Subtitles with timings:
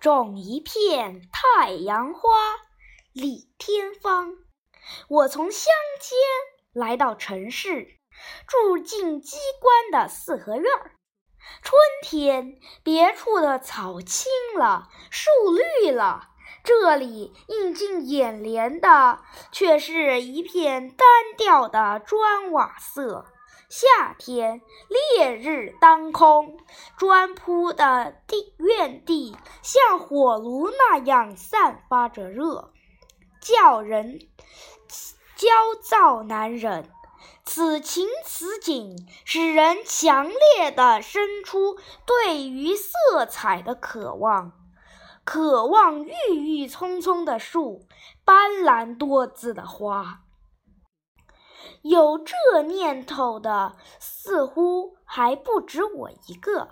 [0.00, 2.30] 种一片太阳花，
[3.12, 4.32] 李天芳。
[5.08, 6.16] 我从乡间
[6.72, 7.98] 来到城市，
[8.46, 10.92] 住进机关的四合院儿。
[11.62, 15.30] 春天，别处的草青了，树
[15.82, 16.30] 绿了，
[16.64, 19.22] 这里映进眼帘的
[19.52, 21.06] 却是一片单
[21.36, 23.26] 调的砖瓦色。
[23.70, 26.58] 夏天，烈日当空，
[26.98, 32.72] 砖铺的地院地像火炉那样散发着热，
[33.40, 34.18] 叫人
[35.36, 35.48] 焦
[35.80, 36.90] 躁难忍。
[37.44, 44.50] 此情此景，使人强烈的生出对于色彩的渴望，
[45.22, 47.86] 渴望郁郁葱葱的树，
[48.24, 50.22] 斑斓多姿的花。
[51.82, 56.68] 有这念头的，似乎还不止我一个。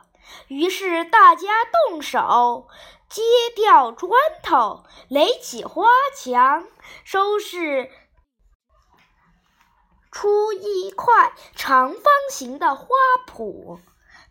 [0.48, 1.48] 于是大家
[1.88, 2.68] 动手，
[3.08, 3.22] 揭
[3.56, 6.66] 掉砖头，垒起花墙，
[7.05, 7.91] 收拾
[10.10, 12.86] 出一块长方形的花
[13.27, 13.78] 圃。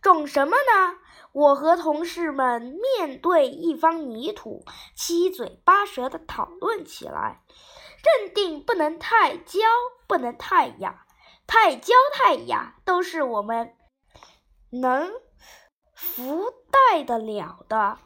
[0.01, 0.99] 种什么呢？
[1.31, 2.61] 我和同事们
[2.97, 4.63] 面对一方泥土，
[4.95, 7.41] 七嘴八舌的讨论起来。
[8.07, 9.59] 认定不能太娇，
[10.07, 11.05] 不能太雅，
[11.45, 13.75] 太娇太雅都是我们
[14.69, 15.11] 能
[15.93, 17.97] 服待得了的。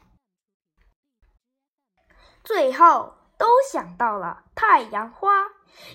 [2.43, 5.45] 最后都想到了太阳花，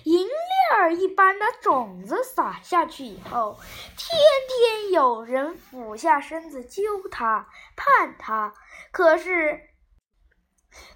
[0.05, 3.59] 银链儿一般的种子撒下去以后，
[3.97, 8.53] 天天有人俯下身子揪它、盼它，
[8.91, 9.59] 可是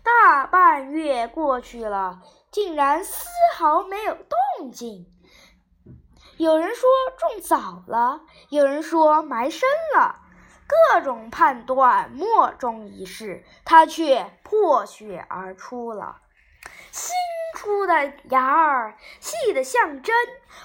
[0.03, 2.21] 大半月过去了。
[2.51, 5.07] 竟然丝毫没有动静。
[6.37, 10.19] 有人说种早了，有人说埋深了，
[10.67, 13.45] 各种判断莫衷一是。
[13.63, 16.17] 它却破血而出了，
[16.91, 17.15] 新
[17.55, 20.15] 出的芽儿细得像针，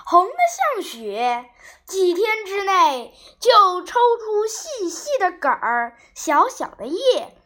[0.05, 0.33] 红得
[0.75, 1.51] 像血，
[1.85, 7.37] 几天之内就抽出细细的梗儿、小小的叶，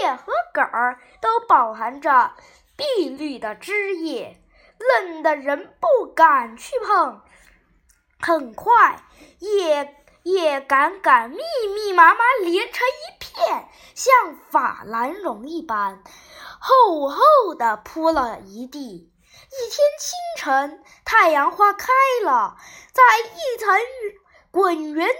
[0.00, 2.32] 叶和梗儿都饱含着。
[2.76, 4.40] 碧绿的枝叶，
[4.78, 7.22] 嫩得人不敢去碰。
[8.20, 9.04] 很快，
[9.38, 11.38] 叶叶杆杆密
[11.74, 16.02] 密麻麻连成一片，像法兰绒一般，
[16.58, 19.10] 厚厚的铺了一地。
[19.50, 21.92] 一天清晨，太阳花开
[22.24, 22.56] 了，
[22.92, 23.68] 在一层。
[24.54, 25.14] 滚圆的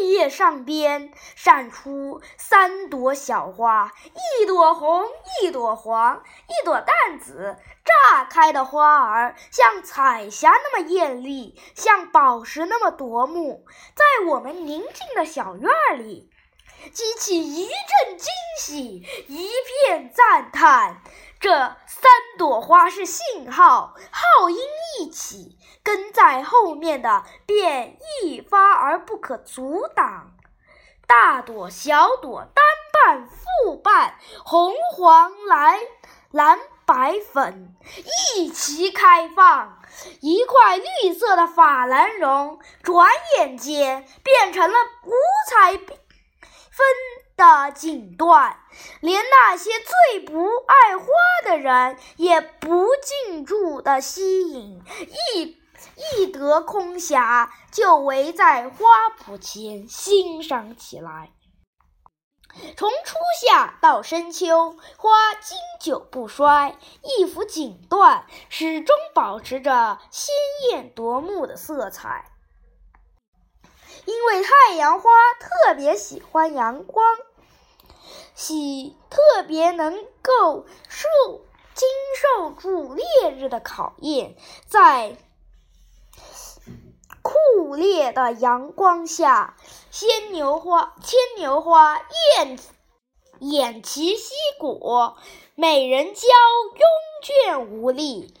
[0.00, 3.92] 绿叶上边闪出三朵小花，
[4.40, 5.06] 一朵红，
[5.40, 7.56] 一朵黄，一朵淡紫。
[7.84, 16.28] 炸开的花儿像彩霞那么艳丽，像宝石那么夺目，在我们宁静的小院里，
[16.92, 18.28] 激起一阵惊
[18.58, 19.48] 喜，一
[19.86, 21.00] 片赞叹。
[21.38, 21.50] 这
[21.86, 24.58] 三朵花是信号，号音
[25.02, 30.30] 一起，跟在后面的便一发而不可阻挡。
[31.08, 34.14] 大朵、小朵、单瓣、复瓣，
[34.44, 35.80] 红、黄、蓝、
[36.30, 37.74] 蓝、白、粉，
[38.36, 39.80] 一齐开放。
[40.20, 45.12] 一块绿色的法兰绒，转眼间变成了五
[45.50, 46.86] 彩缤纷。
[47.42, 48.54] 的锦缎，
[49.00, 51.06] 连那些最不爱花
[51.44, 54.80] 的人也不禁住的吸引，
[55.34, 55.58] 一
[55.96, 58.86] 一得空暇就围在花
[59.18, 61.32] 圃前欣赏起来。
[62.76, 70.32] 从初夏到深秋，花经久不衰，一幅锦缎始终保持着鲜
[70.70, 72.30] 艳夺目的色彩。
[74.04, 75.10] 因为太阳花
[75.40, 77.04] 特别喜欢阳光，
[78.34, 81.08] 喜特别能够受
[81.74, 81.88] 经
[82.20, 85.16] 受住烈日的考验，在
[87.22, 89.56] 酷烈的阳光下，
[89.90, 92.58] 牵牛花牵牛花艳
[93.40, 95.14] 偃旗息鼓，
[95.54, 96.20] 美人娇
[96.74, 98.34] 慵倦无力。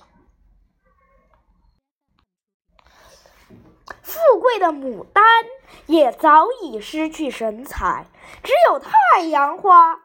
[4.26, 5.24] 富贵的牡丹
[5.86, 8.06] 也早已失去神采，
[8.42, 10.00] 只有太阳花，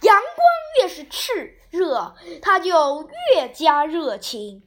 [0.00, 0.46] 阳光
[0.80, 4.66] 越是炽热，它就越加热情，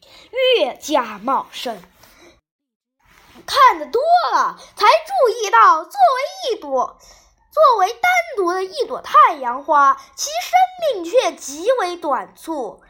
[0.58, 1.82] 越加茂盛。
[3.48, 4.02] 看得多
[4.32, 6.98] 了，才注意到，作为一朵，
[7.52, 12.82] 作为单独的一朵太阳花，其生命却极为短促。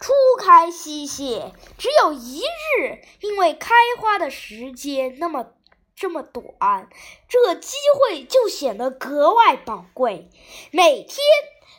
[0.00, 5.46] 初开西谢，只有一日，因为开花的时间那么
[5.94, 6.88] 这么短，
[7.28, 10.30] 这机会就显得格外宝贵。
[10.70, 11.18] 每天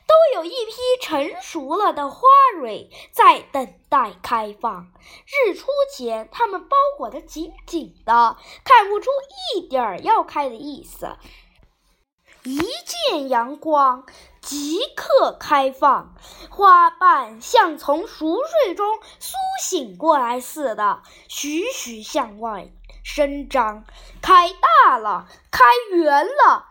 [0.07, 2.27] 都有一批成熟了的花
[2.59, 4.91] 蕊在等待开放。
[5.25, 9.09] 日出前，它们包裹得紧紧的，看不出
[9.55, 11.17] 一点儿要开的意思。
[12.43, 14.05] 一见阳光，
[14.47, 16.15] 即刻开放，
[16.49, 22.69] 花瓣像从熟睡中苏醒过来似的，徐徐向外
[23.03, 23.83] 伸张，
[24.21, 24.49] 开
[24.85, 26.65] 大了，开圆了。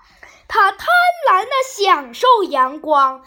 [0.49, 0.87] 它贪
[1.31, 3.23] 婪地享受阳光，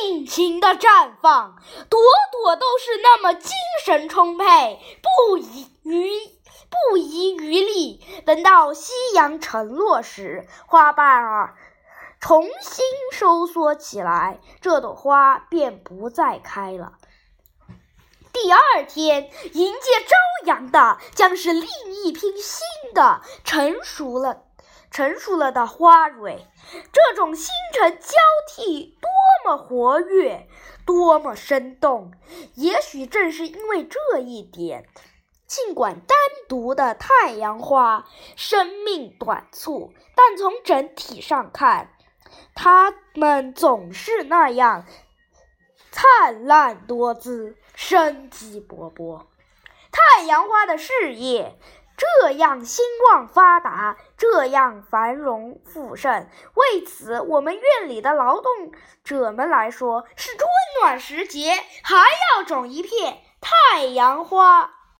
[0.00, 1.56] 尽情地绽放，
[1.90, 2.00] 朵
[2.30, 3.50] 朵都是那么精
[3.84, 6.08] 神充沛，不遗余
[6.70, 8.06] 不遗余力。
[8.24, 11.56] 等到夕阳沉落时，花瓣儿。
[12.20, 16.94] 重新收缩起来，这朵花便不再开了。
[18.32, 21.68] 第二天，迎接朝阳的将是另
[22.04, 24.44] 一批新的成熟了、
[24.90, 26.46] 成熟了的花蕊。
[26.92, 28.16] 这种新陈交
[28.48, 29.10] 替多
[29.44, 30.46] 么活跃，
[30.84, 32.12] 多么生动！
[32.54, 34.86] 也许正是因为这一点，
[35.46, 36.16] 尽管单
[36.48, 38.06] 独的太阳花
[38.36, 41.92] 生命短促，但从整体上看，
[42.54, 44.84] 它们总是那样
[45.90, 49.26] 灿烂多姿、生机勃勃。
[49.90, 51.58] 太阳花的事业
[51.96, 58.52] 这样兴旺发达，这样繁荣富盛，为此，我们院里的劳动
[59.02, 60.48] 者们来说，是春
[60.80, 61.52] 暖时节
[61.82, 61.96] 还
[62.36, 64.77] 要种一片太阳花。